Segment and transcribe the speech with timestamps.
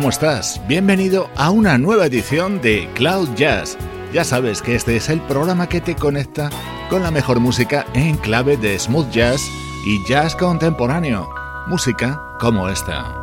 [0.00, 0.58] ¿Cómo estás?
[0.66, 3.76] Bienvenido a una nueva edición de Cloud Jazz.
[4.14, 6.48] Ya sabes que este es el programa que te conecta
[6.88, 9.42] con la mejor música en clave de smooth jazz
[9.86, 11.28] y jazz contemporáneo.
[11.66, 13.14] Música como esta.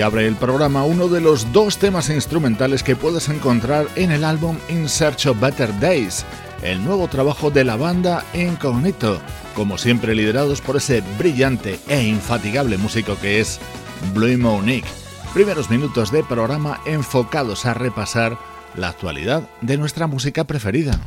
[0.00, 4.56] Abre el programa uno de los dos temas instrumentales que puedes encontrar en el álbum
[4.68, 6.24] In Search of Better Days,
[6.62, 9.20] el nuevo trabajo de la banda Incognito,
[9.54, 13.60] como siempre liderados por ese brillante e infatigable músico que es
[14.14, 14.88] Blue Monique.
[15.34, 18.38] Primeros minutos de programa enfocados a repasar
[18.74, 20.98] la actualidad de nuestra música preferida.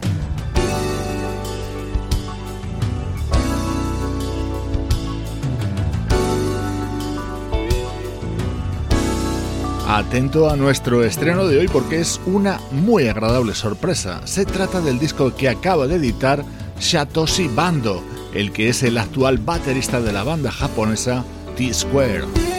[9.87, 14.25] Atento a nuestro estreno de hoy porque es una muy agradable sorpresa.
[14.25, 16.43] Se trata del disco que acaba de editar
[16.79, 18.03] Satoshi Bando,
[18.33, 21.23] el que es el actual baterista de la banda japonesa
[21.55, 22.54] T-Square.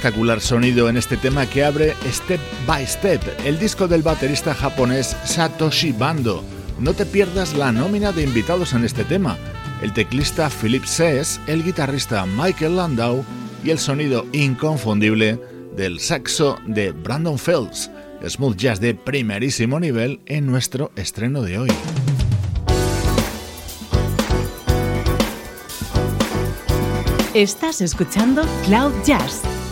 [0.00, 5.14] Espectacular sonido en este tema que abre Step by Step, el disco del baterista japonés
[5.26, 6.42] Satoshi Bando.
[6.78, 9.36] No te pierdas la nómina de invitados en este tema.
[9.82, 13.22] El teclista Philip Sess, el guitarrista Michael Landau
[13.62, 15.38] y el sonido inconfundible
[15.76, 17.90] del saxo de Brandon Phelps.
[18.26, 21.70] Smooth jazz de primerísimo nivel en nuestro estreno de hoy.
[27.34, 29.42] Estás escuchando Cloud Jazz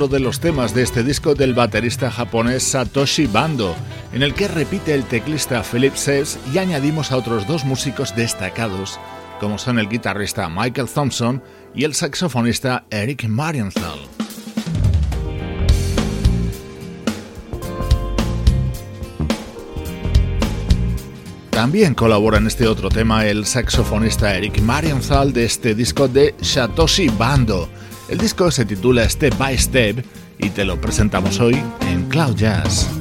[0.00, 3.76] Otro de los temas de este disco del baterista japonés Satoshi Bando,
[4.14, 8.98] en el que repite el teclista Philip Sess y añadimos a otros dos músicos destacados,
[9.40, 11.42] como son el guitarrista Michael Thompson
[11.74, 13.98] y el saxofonista Eric Marienthal.
[21.50, 27.08] También colabora en este otro tema el saxofonista Eric Marienthal de este disco de Satoshi
[27.08, 27.68] Bando.
[28.10, 30.04] El disco se titula Step by Step
[30.36, 32.99] y te lo presentamos hoy en Cloud Jazz.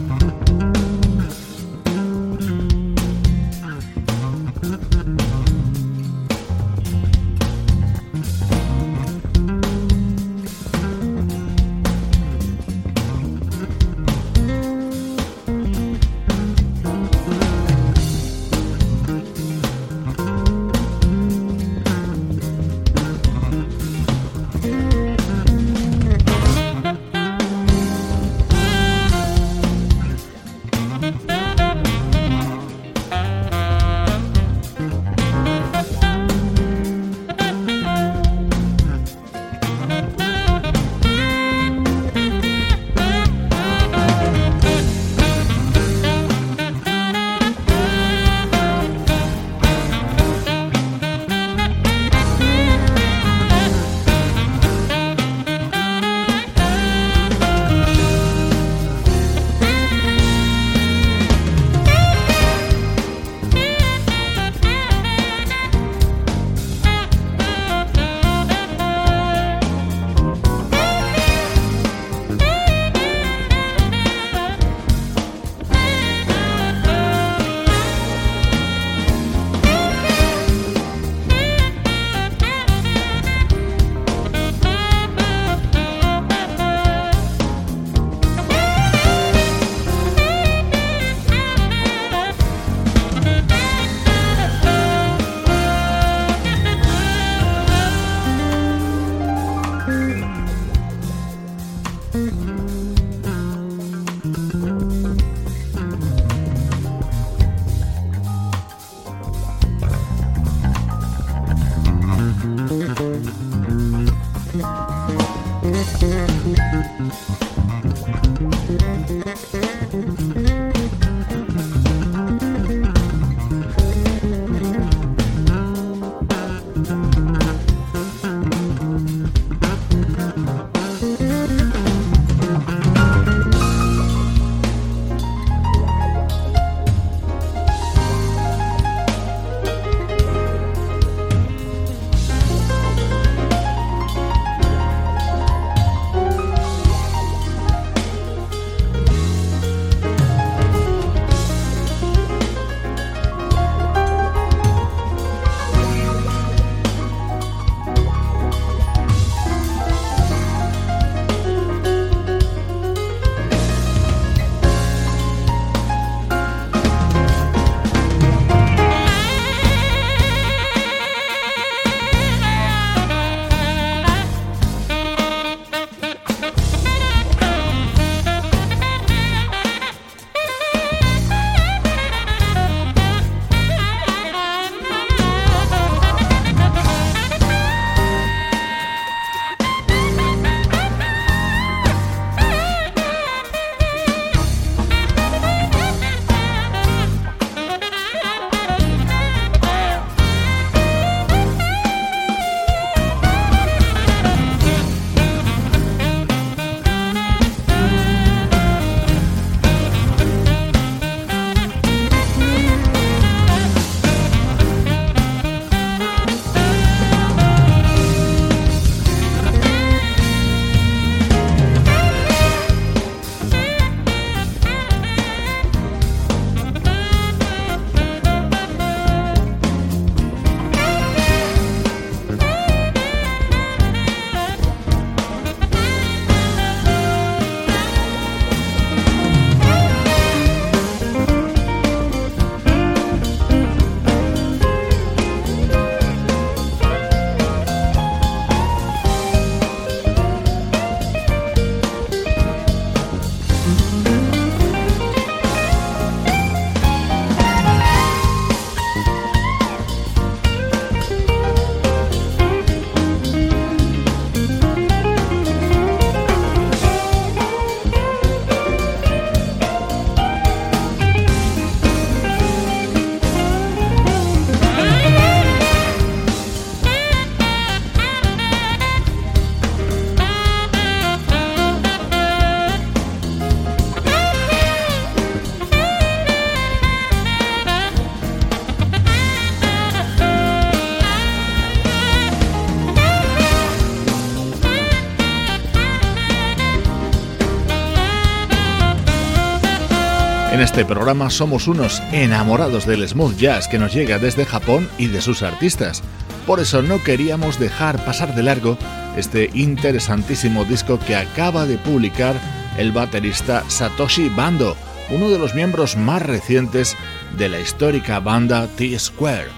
[300.79, 305.19] Este programa somos unos enamorados del smooth jazz que nos llega desde Japón y de
[305.19, 306.01] sus artistas.
[306.47, 308.77] Por eso no queríamos dejar pasar de largo
[309.17, 312.39] este interesantísimo disco que acaba de publicar
[312.77, 314.77] el baterista Satoshi Bando,
[315.09, 316.95] uno de los miembros más recientes
[317.37, 319.49] de la histórica banda T-Square.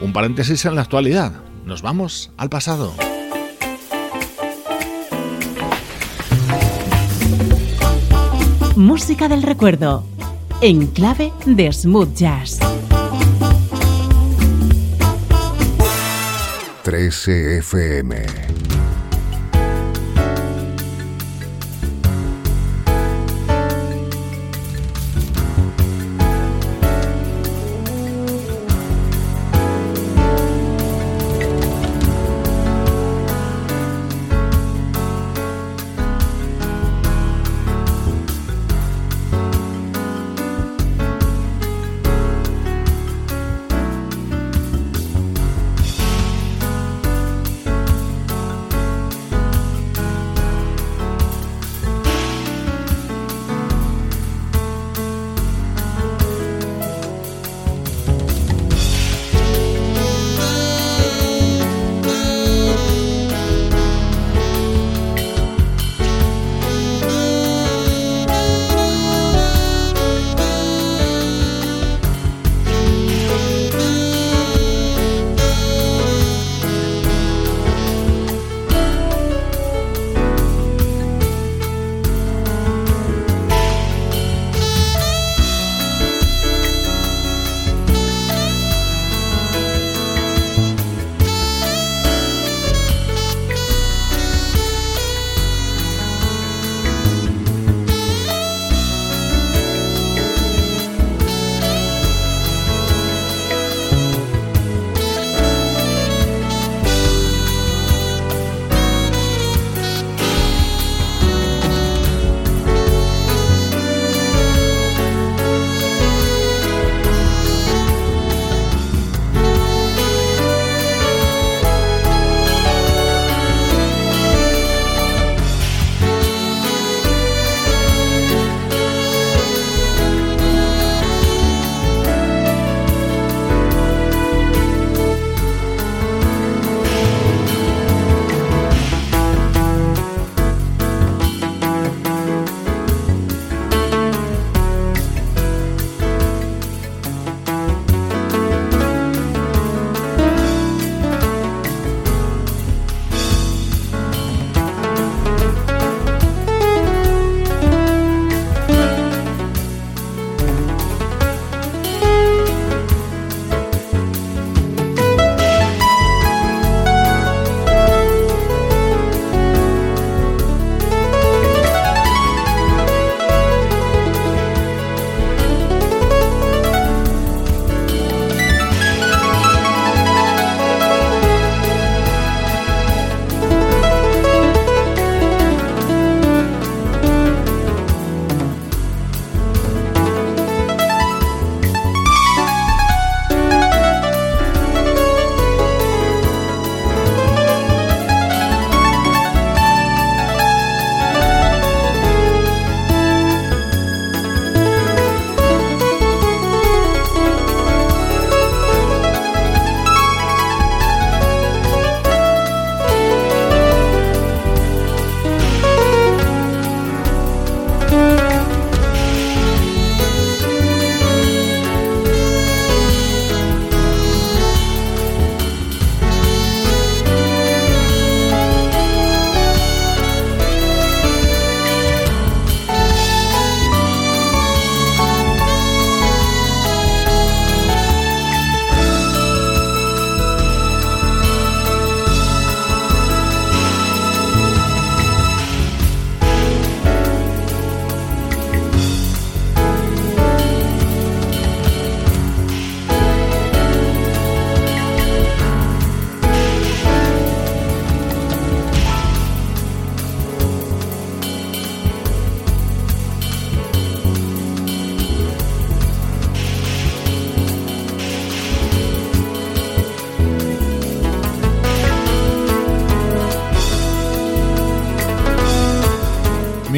[0.00, 1.30] Un paréntesis en la actualidad.
[1.64, 2.92] Nos vamos al pasado.
[8.74, 10.04] Música del recuerdo,
[10.60, 12.58] en clave de smooth jazz.
[16.82, 18.45] 13 FM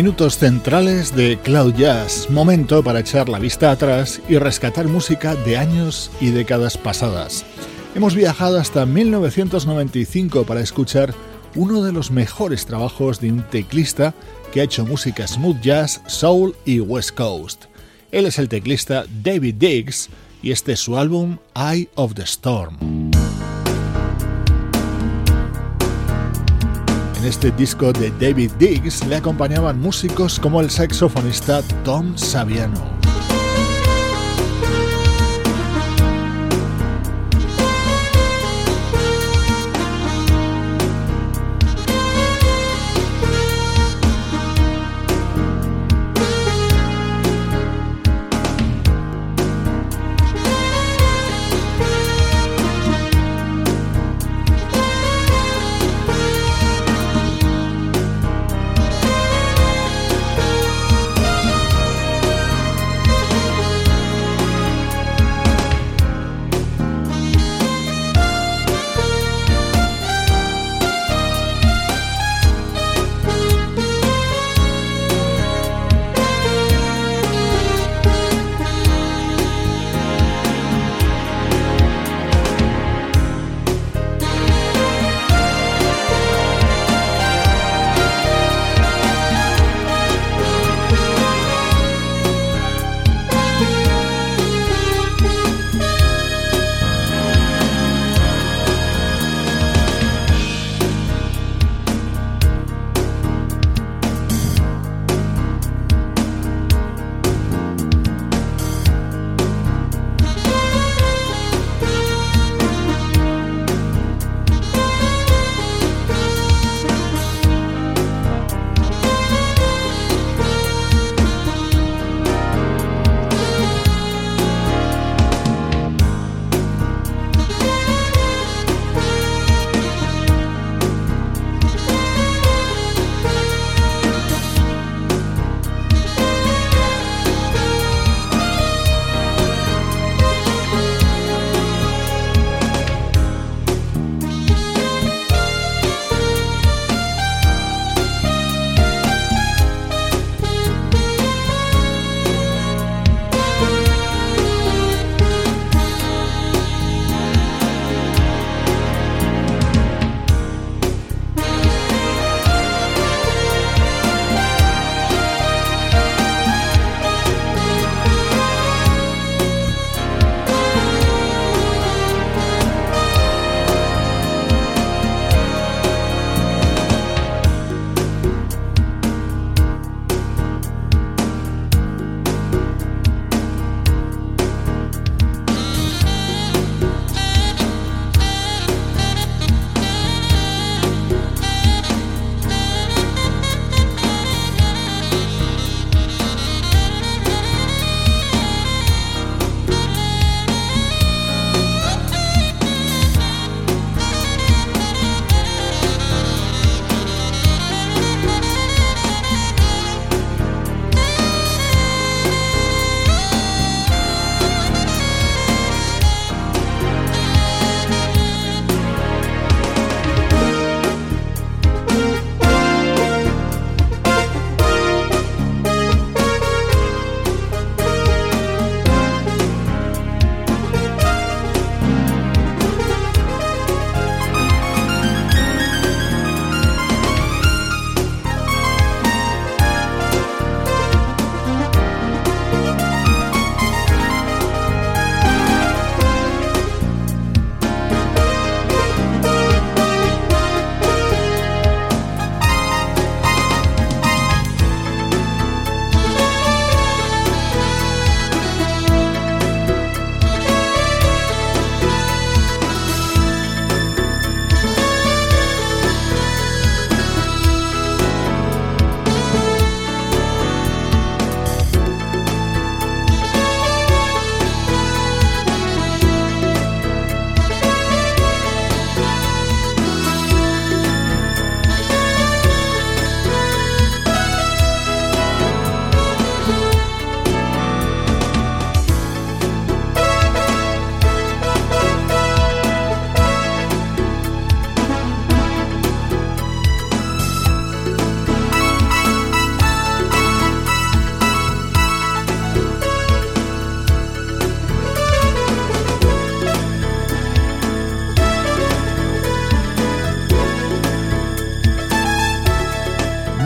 [0.09, 5.59] minutos centrales de Cloud Jazz, momento para echar la vista atrás y rescatar música de
[5.59, 7.45] años y décadas pasadas.
[7.95, 11.13] Hemos viajado hasta 1995 para escuchar
[11.55, 14.15] uno de los mejores trabajos de un teclista
[14.51, 17.67] que ha hecho música smooth jazz, soul y west coast.
[18.11, 20.09] Él es el teclista David Diggs
[20.43, 22.98] y este es su álbum Eye of the Storm.
[27.29, 32.98] Este disco de David Diggs le acompañaban músicos como el saxofonista Tom Saviano.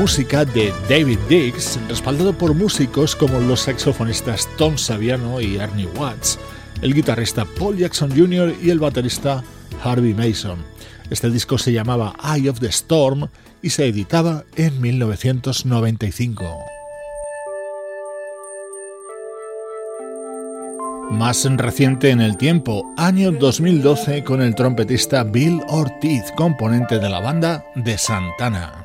[0.03, 6.41] Música de David Diggs, respaldado por músicos como los saxofonistas Tom Saviano y Ernie Watts,
[6.81, 8.53] el guitarrista Paul Jackson Jr.
[8.61, 9.45] y el baterista
[9.85, 10.59] Harvey Mason.
[11.09, 13.29] Este disco se llamaba Eye of the Storm
[13.63, 16.59] y se editaba en 1995.
[21.13, 27.21] Más reciente en el tiempo, año 2012 con el trompetista Bill Ortiz, componente de la
[27.21, 28.83] banda de Santana.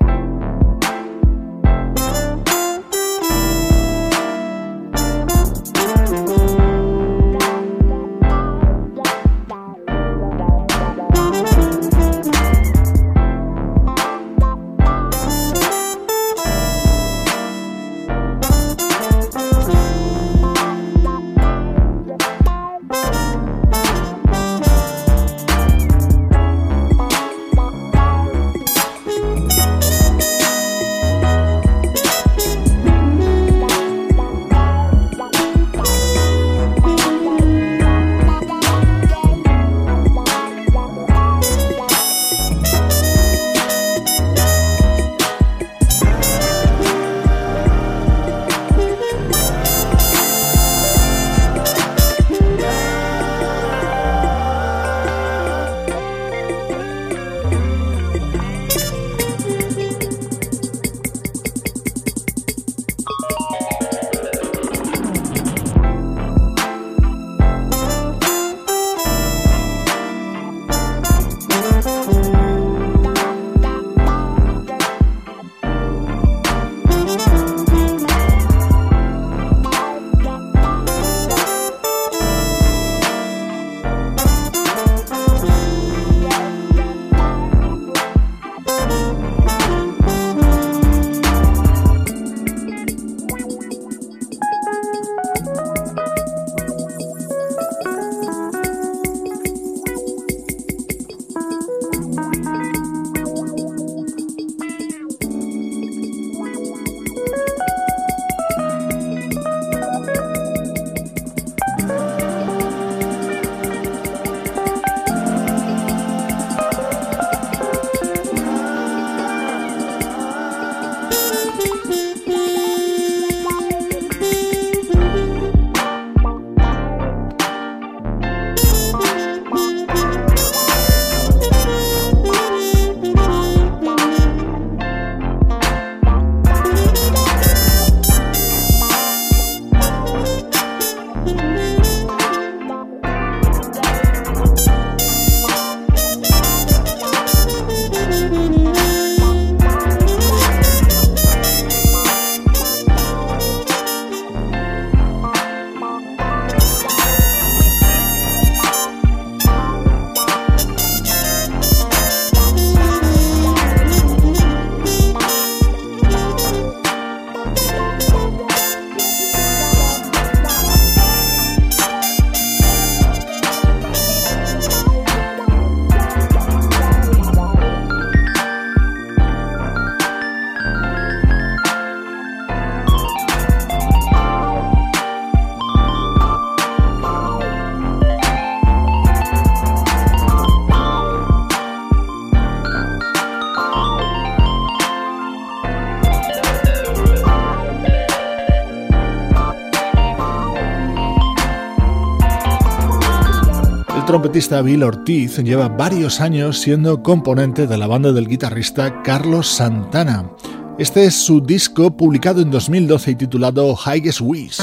[204.08, 210.32] Trompetista Bill Ortiz lleva varios años siendo componente de la banda del guitarrista Carlos Santana.
[210.80, 214.62] Este es su disco publicado en 2012 y titulado Highest Wish.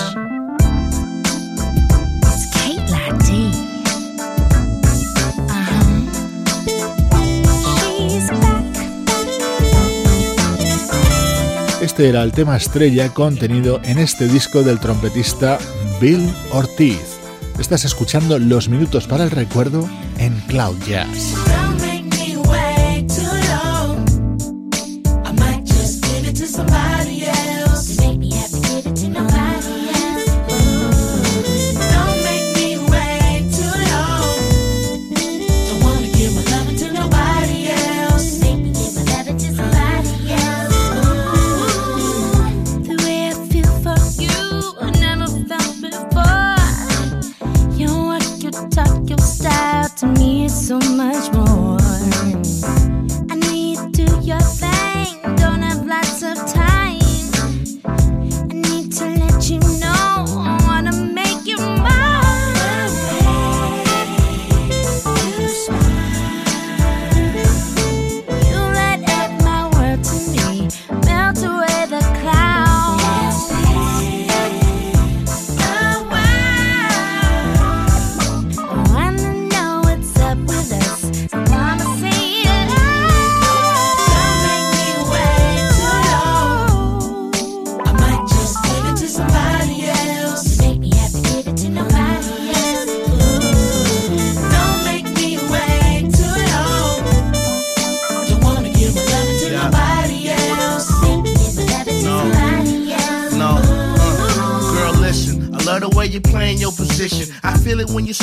[11.82, 15.58] Este era el tema estrella contenido en este disco del trompetista
[16.00, 17.13] Bill Ortiz.
[17.58, 19.88] Estás escuchando Los Minutos para el Recuerdo
[20.18, 21.63] en Cloud Jazz.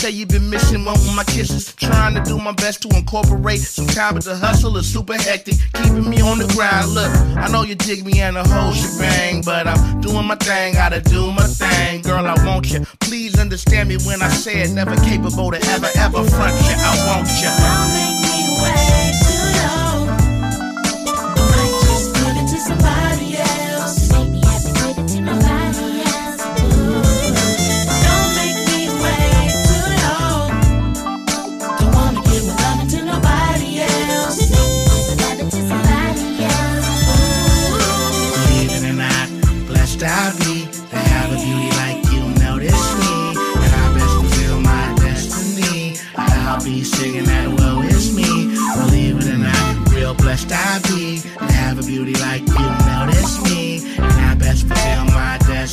[0.02, 1.76] Say you've been missing one of my kisses.
[1.76, 5.58] Trying to do my best to incorporate some time, but the hustle is super hectic,
[5.76, 6.90] keeping me on the grind.
[6.90, 10.74] Look, I know you dig me and the whole shebang, but I'm doing my thing,
[10.74, 12.02] gotta do my thing.
[12.02, 12.84] Girl, I want you.
[13.00, 16.76] Please understand me when I say it, never capable to ever, ever front you.
[16.78, 17.52] I want you.
[17.62, 19.21] Don't make me wait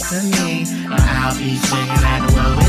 [0.08, 0.64] to me.
[0.90, 2.67] I'll be singing at the world.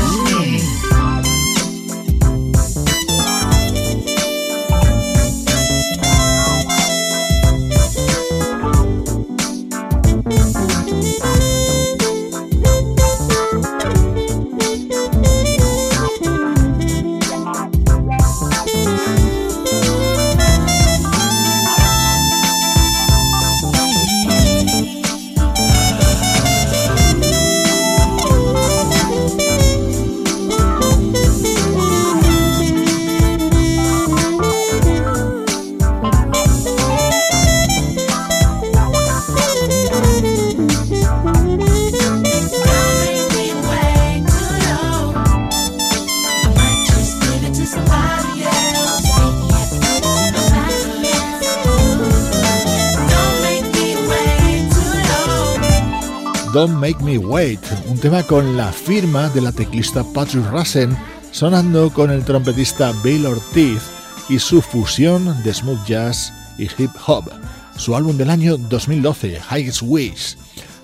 [56.60, 60.94] Don't Make Me Wait, un tema con la firma de la teclista Patrick Russen,
[61.30, 63.80] sonando con el trompetista Bill Ortiz
[64.28, 67.30] y su fusión de smooth jazz y hip hop,
[67.78, 70.36] su álbum del año 2012, Highest Wish.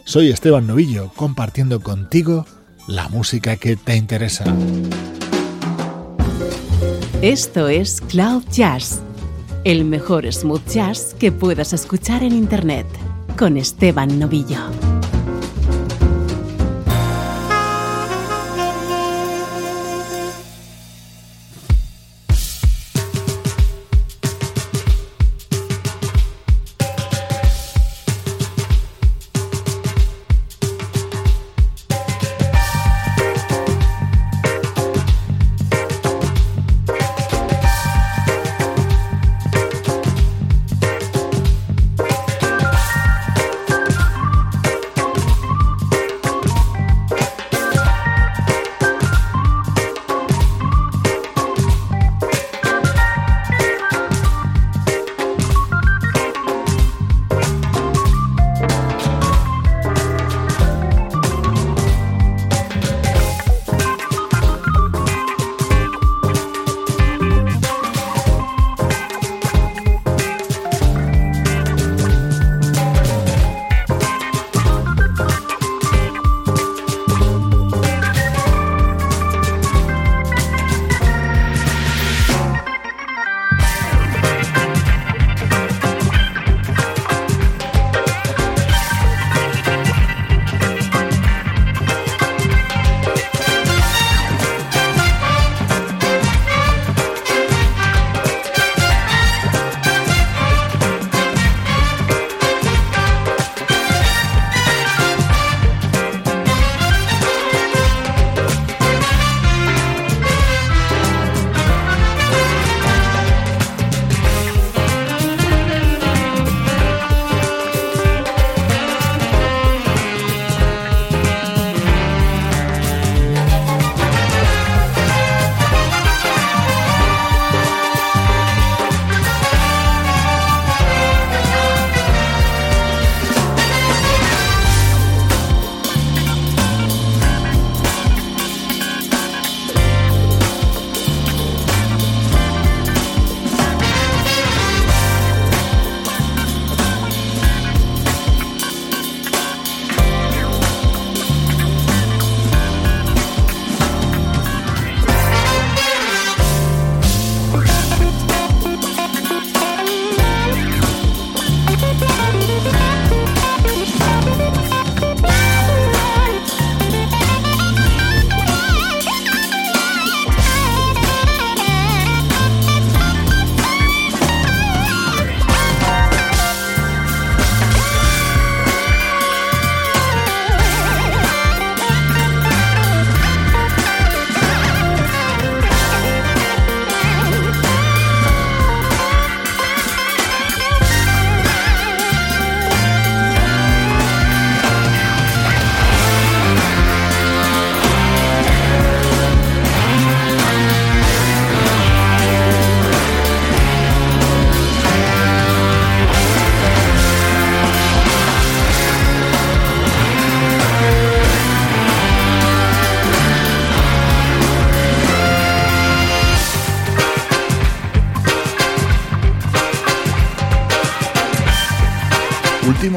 [0.04, 2.46] Soy Esteban Novillo, compartiendo contigo
[2.86, 4.44] la música que te interesa.
[7.20, 9.02] Esto es Cloud Jazz,
[9.64, 12.86] el mejor smooth jazz que puedas escuchar en Internet,
[13.36, 14.70] con Esteban Novillo.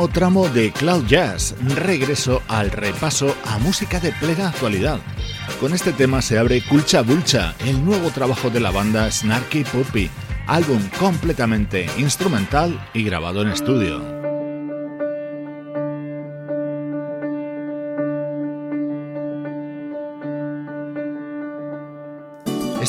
[0.08, 5.00] tramo de Cloud Jazz, regreso al repaso a música de plena actualidad.
[5.60, 10.10] Con este tema se abre Culcha Bulcha, el nuevo trabajo de la banda Snarky Puppy,
[10.48, 14.19] álbum completamente instrumental y grabado en estudio.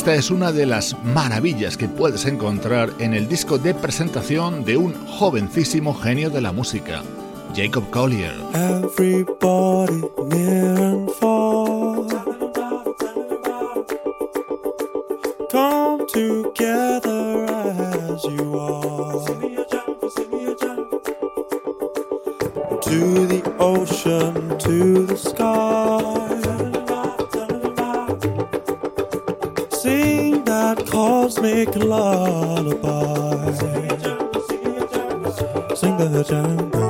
[0.01, 4.75] Esta es una de las maravillas que puedes encontrar en el disco de presentación de
[4.75, 7.03] un jovencísimo genio de la música,
[7.55, 8.33] Jacob Collier.
[15.51, 18.41] Come together as you.
[22.81, 26.30] To the ocean, to the sky.
[31.41, 33.51] make a lullaby.
[35.75, 36.81] Sing the jungle.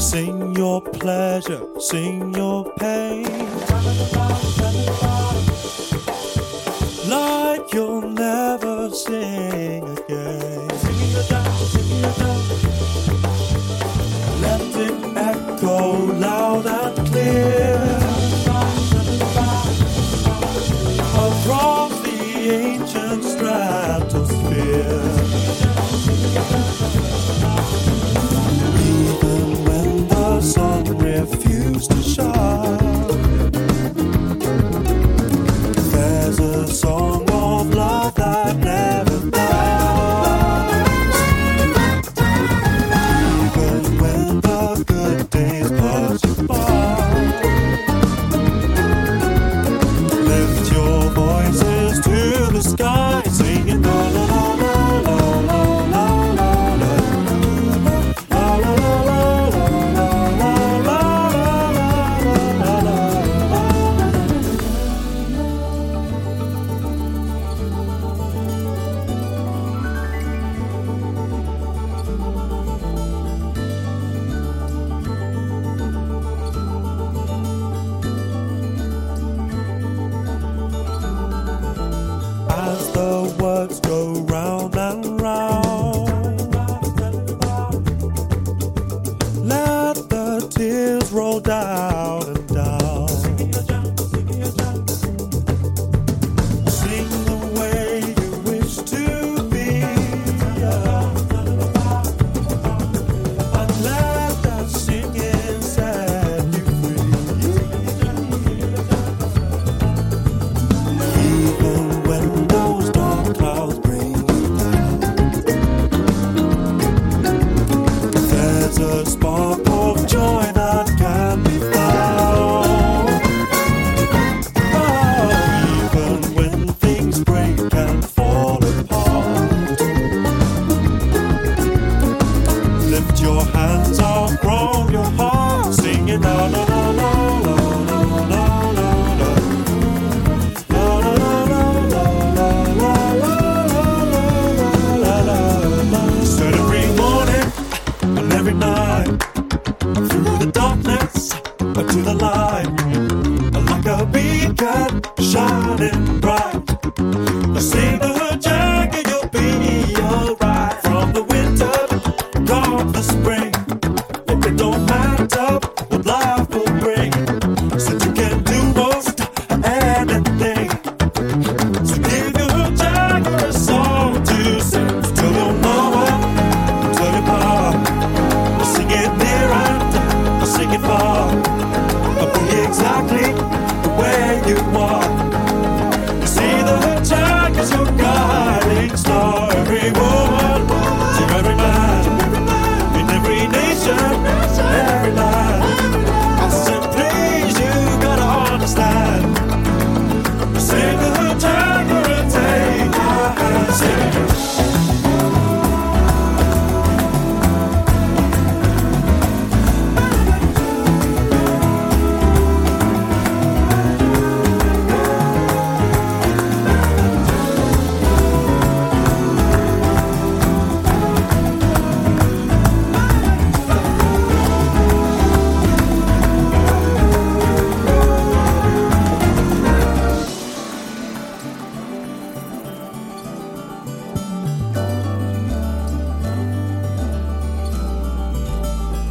[0.00, 2.27] Sing your pleasure, sing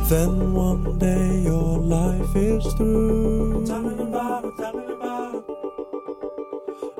[0.10, 3.66] Then one day your life is through.
[3.68, 5.43] Tell me about it, tell me about it.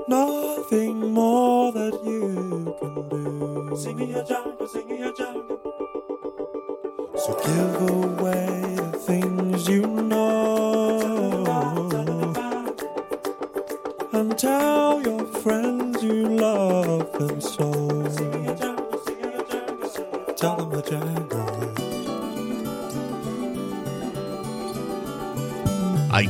[0.10, 3.78] Nothing more that you can do.
[3.78, 5.58] Sing me a jungle, sing me a jungle.
[7.16, 11.46] So give away the things you know.
[14.12, 17.77] And tell your friends you love them so.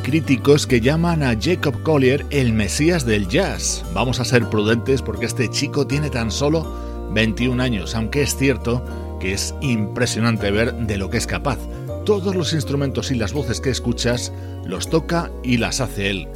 [0.08, 3.84] Críticos que llaman a Jacob Collier el mesías del jazz.
[3.94, 8.86] Vamos a ser prudentes porque este chico tiene tan solo 21 años, aunque es cierto
[9.20, 11.60] que es impresionante ver de lo que es capaz.
[12.06, 14.32] Todos los instrumentos y las voces que escuchas
[14.66, 16.30] los toca y las hace él.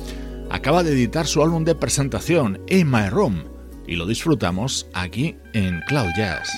[0.49, 3.45] Acaba de editar su álbum de presentación, In My Room,
[3.87, 6.49] y lo disfrutamos aquí en Cloud Jazz.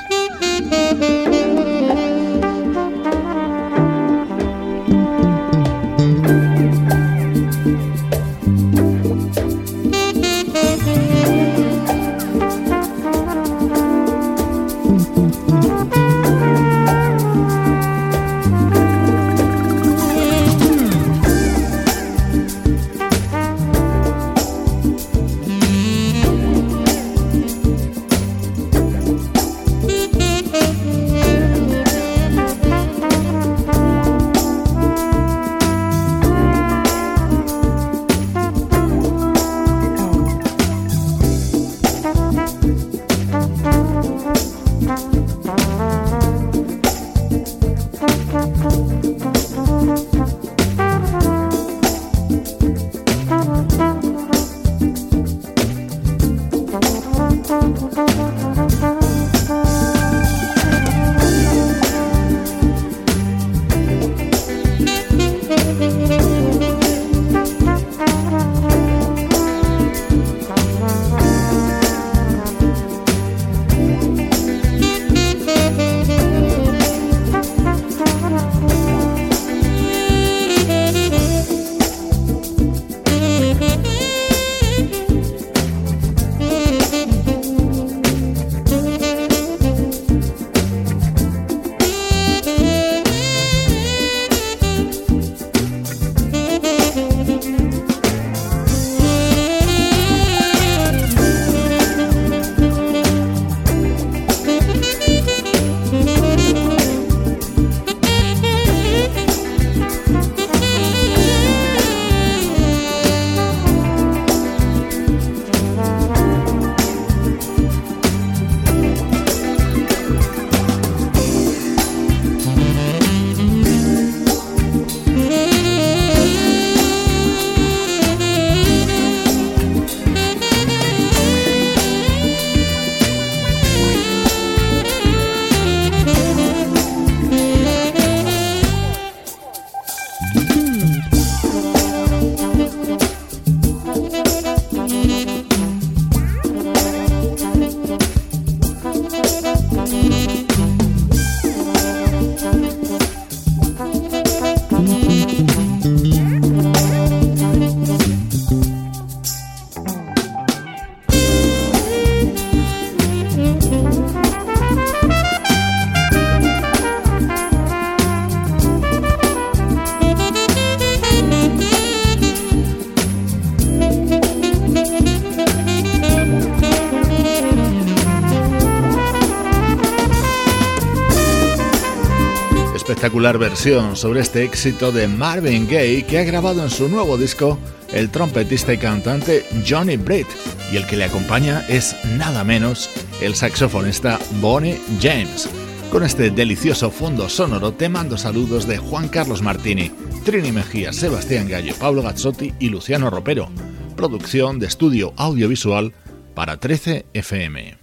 [183.03, 187.59] Espectacular versión sobre este éxito de Marvin Gaye que ha grabado en su nuevo disco
[187.91, 190.27] el trompetista y cantante Johnny Britt
[190.71, 192.89] y el que le acompaña es nada menos
[193.19, 195.49] el saxofonista Bonnie James.
[195.91, 199.91] Con este delicioso fondo sonoro te mando saludos de Juan Carlos Martini,
[200.23, 203.49] Trini Mejía, Sebastián Gallo, Pablo Gazzotti y Luciano Ropero.
[203.97, 205.91] Producción de estudio audiovisual
[206.35, 207.82] para 13 FM.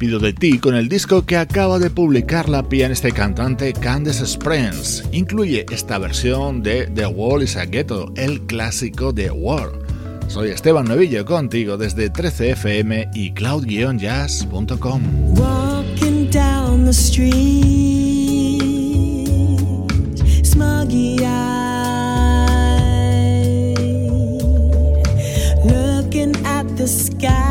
[0.00, 4.24] Despido de ti con el disco que acaba de publicar la pianista y cantante Candace
[4.24, 5.04] Springs.
[5.12, 9.72] Incluye esta versión de The Wall is a Ghetto, el clásico de War.
[10.26, 15.02] Soy Esteban Novillo contigo desde 13fm y cloud-jazz.com.
[15.38, 18.62] Walking down the street,
[20.42, 21.36] smuggy eyed,
[25.66, 27.49] looking at the sky.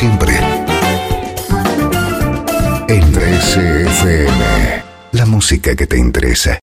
[0.00, 0.32] Siempre,
[2.88, 4.82] en 13FM,
[5.12, 6.58] la música que te interesa.